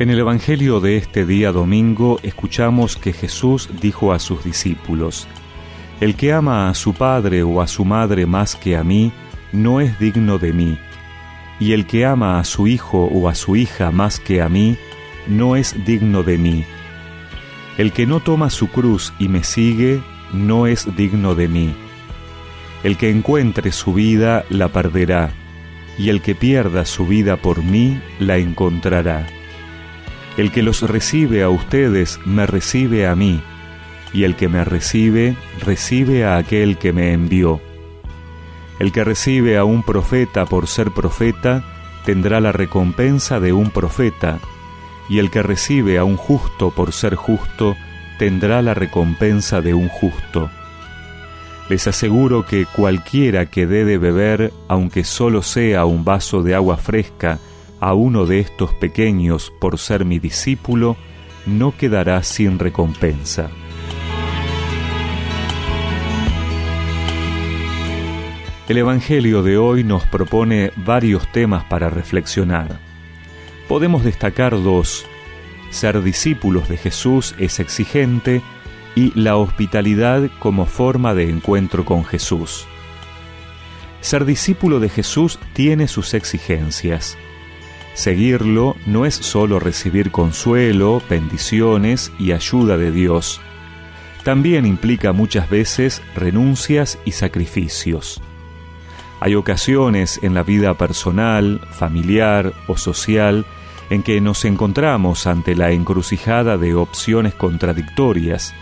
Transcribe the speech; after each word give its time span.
En 0.00 0.10
el 0.10 0.20
Evangelio 0.20 0.78
de 0.78 0.96
este 0.96 1.26
día 1.26 1.50
domingo 1.50 2.20
escuchamos 2.22 2.96
que 2.96 3.12
Jesús 3.12 3.68
dijo 3.80 4.12
a 4.12 4.20
sus 4.20 4.44
discípulos, 4.44 5.26
El 6.00 6.14
que 6.14 6.32
ama 6.32 6.68
a 6.68 6.74
su 6.74 6.94
padre 6.94 7.42
o 7.42 7.60
a 7.60 7.66
su 7.66 7.84
madre 7.84 8.24
más 8.24 8.54
que 8.54 8.76
a 8.76 8.84
mí, 8.84 9.10
no 9.50 9.80
es 9.80 9.98
digno 9.98 10.38
de 10.38 10.52
mí, 10.52 10.78
y 11.58 11.72
el 11.72 11.84
que 11.84 12.06
ama 12.06 12.38
a 12.38 12.44
su 12.44 12.68
hijo 12.68 13.06
o 13.06 13.28
a 13.28 13.34
su 13.34 13.56
hija 13.56 13.90
más 13.90 14.20
que 14.20 14.40
a 14.40 14.48
mí, 14.48 14.76
no 15.26 15.56
es 15.56 15.74
digno 15.84 16.22
de 16.22 16.38
mí. 16.38 16.64
El 17.76 17.90
que 17.90 18.06
no 18.06 18.20
toma 18.20 18.50
su 18.50 18.68
cruz 18.68 19.12
y 19.18 19.26
me 19.26 19.42
sigue, 19.42 20.00
no 20.32 20.68
es 20.68 20.94
digno 20.94 21.34
de 21.34 21.48
mí. 21.48 21.74
El 22.84 22.96
que 22.98 23.10
encuentre 23.10 23.72
su 23.72 23.94
vida, 23.94 24.44
la 24.48 24.68
perderá, 24.68 25.32
y 25.98 26.10
el 26.10 26.22
que 26.22 26.36
pierda 26.36 26.84
su 26.84 27.04
vida 27.04 27.36
por 27.36 27.64
mí, 27.64 28.00
la 28.20 28.36
encontrará. 28.36 29.26
El 30.38 30.52
que 30.52 30.62
los 30.62 30.82
recibe 30.82 31.42
a 31.42 31.48
ustedes, 31.48 32.20
me 32.24 32.46
recibe 32.46 33.08
a 33.08 33.16
mí, 33.16 33.42
y 34.12 34.22
el 34.22 34.36
que 34.36 34.46
me 34.46 34.64
recibe, 34.64 35.36
recibe 35.58 36.24
a 36.24 36.36
aquel 36.36 36.78
que 36.78 36.92
me 36.92 37.12
envió. 37.12 37.60
El 38.78 38.92
que 38.92 39.02
recibe 39.02 39.58
a 39.58 39.64
un 39.64 39.82
profeta 39.82 40.46
por 40.46 40.68
ser 40.68 40.92
profeta, 40.92 41.64
tendrá 42.04 42.40
la 42.40 42.52
recompensa 42.52 43.40
de 43.40 43.52
un 43.52 43.70
profeta, 43.70 44.38
y 45.08 45.18
el 45.18 45.32
que 45.32 45.42
recibe 45.42 45.98
a 45.98 46.04
un 46.04 46.16
justo 46.16 46.70
por 46.70 46.92
ser 46.92 47.16
justo, 47.16 47.74
tendrá 48.20 48.62
la 48.62 48.74
recompensa 48.74 49.60
de 49.60 49.74
un 49.74 49.88
justo. 49.88 50.50
Les 51.68 51.88
aseguro 51.88 52.46
que 52.46 52.64
cualquiera 52.64 53.46
que 53.46 53.66
dé 53.66 53.84
de 53.84 53.98
beber, 53.98 54.52
aunque 54.68 55.02
solo 55.02 55.42
sea 55.42 55.84
un 55.84 56.04
vaso 56.04 56.44
de 56.44 56.54
agua 56.54 56.76
fresca, 56.76 57.40
a 57.80 57.94
uno 57.94 58.26
de 58.26 58.40
estos 58.40 58.74
pequeños 58.74 59.52
por 59.60 59.78
ser 59.78 60.04
mi 60.04 60.18
discípulo, 60.18 60.96
no 61.46 61.76
quedará 61.76 62.22
sin 62.22 62.58
recompensa. 62.58 63.50
El 68.68 68.76
Evangelio 68.76 69.42
de 69.42 69.56
hoy 69.56 69.82
nos 69.82 70.04
propone 70.06 70.72
varios 70.76 71.30
temas 71.32 71.64
para 71.64 71.88
reflexionar. 71.88 72.78
Podemos 73.66 74.04
destacar 74.04 74.52
dos. 74.62 75.06
Ser 75.70 76.02
discípulos 76.02 76.68
de 76.68 76.76
Jesús 76.76 77.34
es 77.38 77.60
exigente 77.60 78.42
y 78.94 79.18
la 79.18 79.36
hospitalidad 79.36 80.30
como 80.38 80.66
forma 80.66 81.14
de 81.14 81.30
encuentro 81.30 81.86
con 81.86 82.04
Jesús. 82.04 82.66
Ser 84.00 84.24
discípulo 84.24 84.80
de 84.80 84.90
Jesús 84.90 85.38
tiene 85.54 85.88
sus 85.88 86.12
exigencias. 86.14 87.16
Seguirlo 87.98 88.76
no 88.86 89.06
es 89.06 89.16
solo 89.16 89.58
recibir 89.58 90.12
consuelo, 90.12 91.02
bendiciones 91.10 92.12
y 92.16 92.30
ayuda 92.30 92.76
de 92.76 92.92
Dios. 92.92 93.40
También 94.22 94.66
implica 94.66 95.10
muchas 95.10 95.50
veces 95.50 96.00
renuncias 96.14 96.96
y 97.04 97.10
sacrificios. 97.10 98.22
Hay 99.18 99.34
ocasiones 99.34 100.20
en 100.22 100.34
la 100.34 100.44
vida 100.44 100.74
personal, 100.74 101.60
familiar 101.72 102.52
o 102.68 102.76
social 102.76 103.44
en 103.90 104.04
que 104.04 104.20
nos 104.20 104.44
encontramos 104.44 105.26
ante 105.26 105.56
la 105.56 105.72
encrucijada 105.72 106.56
de 106.56 106.76
opciones 106.76 107.34
contradictorias, 107.34 108.54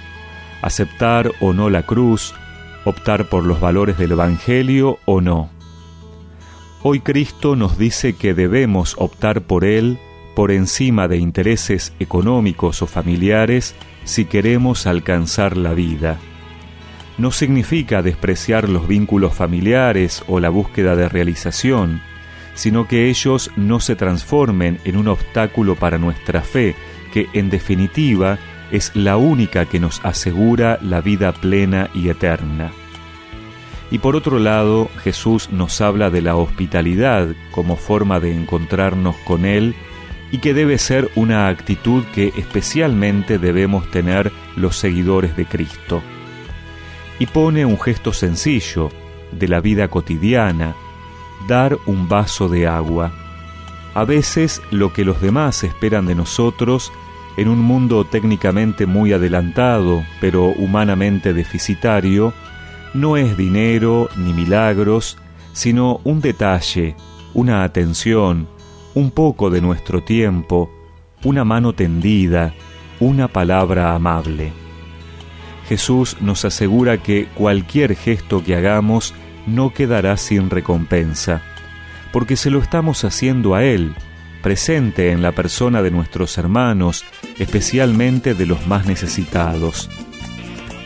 aceptar 0.63 1.31
o 1.41 1.53
no 1.53 1.69
la 1.69 1.83
cruz, 1.83 2.35
optar 2.87 3.29
por 3.29 3.45
los 3.45 3.61
valores 3.61 3.99
del 3.99 4.13
Evangelio 4.13 4.99
o 5.05 5.21
no. 5.21 5.56
Hoy 6.83 7.01
Cristo 7.01 7.57
nos 7.57 7.79
dice 7.79 8.15
que 8.15 8.35
debemos 8.35 8.95
optar 8.99 9.43
por 9.43 9.65
Él 9.65 9.99
por 10.37 10.53
encima 10.53 11.09
de 11.09 11.17
intereses 11.17 11.95
económicos 11.99 12.83
o 12.83 12.87
familiares 12.87 13.75
si 14.05 14.27
queremos 14.27 14.87
alcanzar 14.87 15.57
la 15.57 15.73
vida. 15.73 16.19
No 17.17 17.33
significa 17.33 18.03
despreciar 18.03 18.69
los 18.69 18.87
vínculos 18.87 19.35
familiares 19.35 20.23
o 20.29 20.39
la 20.39 20.51
búsqueda 20.51 20.95
de 20.95 21.09
realización, 21.09 22.03
sino 22.55 22.87
que 22.87 23.09
ellos 23.09 23.51
no 23.57 23.81
se 23.81 23.97
transformen 23.97 24.79
en 24.85 24.99
un 24.99 25.09
obstáculo 25.09 25.75
para 25.75 25.97
nuestra 25.99 26.43
fe, 26.43 26.75
que 27.13 27.27
en 27.33 27.49
definitiva 27.49 28.39
es 28.71 28.95
la 28.95 29.17
única 29.17 29.65
que 29.65 29.81
nos 29.81 30.05
asegura 30.05 30.79
la 30.83 31.01
vida 31.01 31.33
plena 31.33 31.89
y 31.95 32.11
eterna. 32.11 32.71
Y 33.91 33.99
por 33.99 34.17
otro 34.17 34.39
lado, 34.39 34.91
Jesús 35.03 35.51
nos 35.53 35.81
habla 35.81 36.11
de 36.11 36.21
la 36.21 36.37
hospitalidad 36.37 37.29
como 37.53 37.77
forma 37.77 38.19
de 38.19 38.35
encontrarnos 38.35 39.15
con 39.25 39.45
Él 39.45 39.75
y 40.33 40.39
que 40.39 40.55
debe 40.55 40.79
ser 40.79 41.11
una 41.15 41.49
actitud 41.49 42.05
que 42.13 42.33
especialmente 42.37 43.39
debemos 43.39 43.89
tener 43.91 44.33
los 44.57 44.77
seguidores 44.77 45.37
de 45.37 45.47
Cristo. 45.47 46.03
Y 47.19 47.27
pone 47.27 47.65
un 47.65 47.81
gesto 47.81 48.13
sencillo 48.13 48.91
de 49.31 49.49
la 49.49 49.61
vida 49.61 49.89
cotidiana, 49.89 50.75
dar 51.47 51.79
un 51.87 52.09
vaso 52.09 52.49
de 52.49 52.67
agua. 52.67 53.13
A 53.95 54.05
veces 54.05 54.61
lo 54.71 54.93
que 54.93 55.05
los 55.05 55.21
demás 55.21 55.63
esperan 55.65 56.07
de 56.07 56.15
nosotros 56.15 56.93
en 57.37 57.49
un 57.49 57.61
mundo 57.61 58.05
técnicamente 58.05 58.87
muy 58.87 59.13
adelantado, 59.13 60.05
pero 60.21 60.47
humanamente 60.49 61.33
deficitario, 61.33 62.33
no 62.97 63.17
es 63.17 63.37
dinero 63.37 64.09
ni 64.17 64.33
milagros, 64.33 65.19
sino 65.53 66.01
un 66.05 66.21
detalle, 66.21 66.97
una 67.35 67.63
atención, 67.63 68.49
un 68.95 69.11
poco 69.11 69.51
de 69.51 69.61
nuestro 69.61 70.03
tiempo, 70.03 70.71
una 71.23 71.45
mano 71.45 71.75
tendida, 71.75 72.55
una 72.99 73.29
palabra 73.29 73.95
amable. 73.95 74.53
Jesús 75.69 76.17
nos 76.21 76.45
asegura 76.45 77.03
que 77.03 77.27
cualquier 77.35 77.97
gesto 77.97 78.43
que 78.43 78.57
hagamos 78.57 79.15
no 79.47 79.75
quedará 79.75 80.17
sin 80.17 80.49
recompensa, 80.49 81.43
porque 82.13 82.37
se 82.37 82.51
lo 82.51 82.61
estamos 82.61 83.05
haciendo 83.05 83.55
a 83.55 83.65
Él, 83.65 83.95
presente 84.43 85.11
en 85.11 85.23
la 85.23 85.33
persona 85.33 85.83
de 85.83 85.91
nuestros 85.91 86.39
hermanos, 86.39 87.05
especialmente 87.39 88.35
de 88.35 88.47
los 88.47 88.67
más 88.67 88.87
necesitados. 88.87 89.91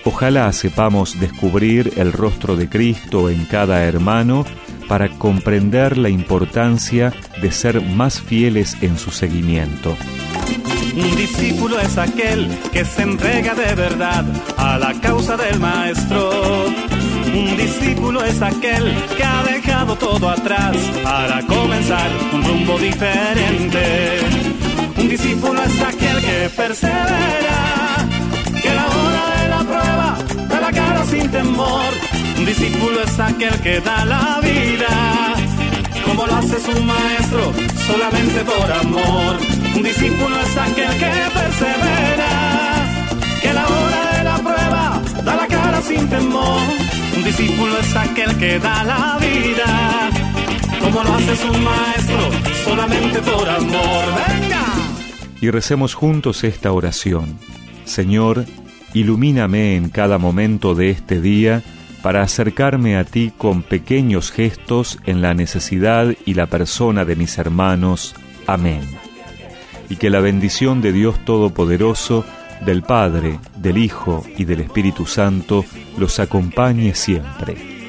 Ojalá 0.05 0.53
sepamos 0.53 1.21
descubrir 1.21 1.93
el 1.97 2.13
rostro 2.13 2.57
de 2.57 2.69
Cristo 2.69 3.29
en 3.29 3.45
cada 3.45 3.85
hermano 3.85 4.45
para 4.89 5.09
comprender 5.09 5.99
la 5.99 6.09
importancia 6.09 7.13
de 7.41 7.53
ser 7.53 7.81
más 7.81 8.21
fieles 8.21 8.77
en 8.81 8.99
su 8.99 9.11
seguimiento. 9.11 9.97
Un 10.97 11.17
discípulo 11.17 11.79
es 11.79 11.97
aquel 11.99 12.49
que 12.73 12.85
se 12.85 13.03
entrega 13.03 13.55
de 13.55 13.75
verdad 13.75 14.25
a 14.57 14.79
la 14.79 14.93
causa 15.01 15.37
del 15.37 15.61
maestro. 15.61 16.65
Un 17.33 17.57
discípulo 17.57 18.25
es 18.25 18.43
aquel 18.43 18.93
que 19.17 19.23
ha 19.23 19.43
dejado 19.45 19.95
todo 19.95 20.29
atrás 20.29 20.77
para 21.05 21.47
comenzar 21.47 22.11
un 22.33 22.43
rumbo 22.43 22.77
diferente. 22.79 24.19
Un 24.97 25.09
discípulo 25.09 25.63
es 25.63 25.81
aquel 25.81 26.21
que 26.21 26.51
persevera, 26.57 27.70
sin 31.11 31.31
temor. 31.31 31.93
Un 32.39 32.47
discípulo 32.47 33.03
es 33.03 33.19
aquel 33.19 33.55
que 33.61 33.81
da 33.81 34.05
la 34.05 34.41
vida, 34.41 35.35
como 36.07 36.27
lo 36.27 36.35
hace 36.37 36.59
su 36.61 36.83
maestro, 36.83 37.53
solamente 37.87 38.41
por 38.45 38.73
amor. 38.85 39.37
Un 39.75 39.83
discípulo 39.83 40.35
es 40.41 40.57
aquel 40.57 40.93
que 41.03 41.13
persevera, 41.39 42.33
que 43.43 43.53
la 43.53 43.67
hora 43.67 44.01
de 44.17 44.25
la 44.25 44.37
prueba 44.39 45.03
da 45.25 45.37
la 45.37 45.47
cara 45.47 45.83
sin 45.83 46.09
temor. 46.09 46.61
Un 47.17 47.25
discípulo 47.25 47.79
es 47.79 47.97
aquel 47.97 48.39
que 48.39 48.59
da 48.59 48.85
la 48.85 49.19
vida, 49.19 50.11
como 50.81 51.03
lo 51.03 51.15
hace 51.15 51.37
su 51.37 51.53
maestro, 51.69 52.23
solamente 52.65 53.19
por 53.21 53.49
amor. 53.49 54.05
Venga. 54.29 54.65
Y 55.41 55.51
recemos 55.51 55.95
juntos 55.95 56.45
esta 56.45 56.73
oración. 56.73 57.39
Señor, 57.85 58.45
ilumíname 58.95 59.77
en 59.77 59.89
cada 59.89 60.19
momento 60.19 60.75
de 60.75 60.91
este 60.91 61.21
día 61.21 61.63
para 62.03 62.23
acercarme 62.23 62.97
a 62.97 63.05
ti 63.05 63.33
con 63.37 63.63
pequeños 63.63 64.31
gestos 64.31 64.99
en 65.07 65.23
la 65.23 65.35
necesidad 65.35 66.15
y 66.25 66.35
la 66.35 66.47
persona 66.47 67.05
de 67.05 67.17
mis 67.17 67.39
hermanos. 67.39 68.15
Amén. 68.47 68.81
Y 69.89 69.97
que 69.97 70.11
la 70.11 70.21
bendición 70.21 70.81
de 70.81 70.93
Dios 70.93 71.25
Todopoderoso, 71.25 72.25
del 72.65 72.83
Padre, 72.83 73.39
del 73.57 73.79
Hijo 73.79 74.25
y 74.37 74.45
del 74.45 74.61
Espíritu 74.61 75.07
Santo 75.07 75.65
los 75.99 76.21
acompañe 76.21 76.95
siempre. 76.95 77.80